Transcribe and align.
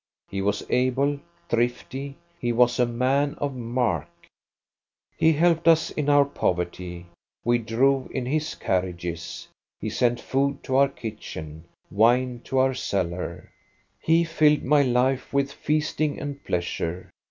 He 0.31 0.41
was 0.41 0.65
able, 0.71 1.19
thrifty; 1.47 2.17
he 2.39 2.51
was 2.51 2.79
a 2.79 2.87
man 2.87 3.35
of 3.35 3.55
mark. 3.55 4.09
22 5.19 5.27
INTRODUCTION" 5.27 5.27
He 5.27 5.33
helped 5.33 5.67
us 5.67 5.91
in 5.91 6.09
our 6.09 6.25
poverty; 6.25 7.05
we 7.45 7.59
drove 7.59 8.09
in 8.09 8.25
his 8.25 8.55
carriages; 8.55 9.47
he 9.79 9.91
sent 9.91 10.19
food 10.19 10.63
to 10.63 10.77
our 10.77 10.89
kitchen, 10.89 11.65
wine 11.91 12.41
to 12.45 12.57
our 12.57 12.73
cellar. 12.73 13.51
He 13.99 14.23
filled 14.23 14.63
my 14.63 14.81
life 14.81 15.31
with 15.31 15.51
feasting 15.53 16.19
and 16.19 16.43
pleasure. 16.45 17.11